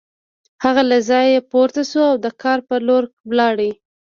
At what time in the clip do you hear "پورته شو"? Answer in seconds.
1.51-2.01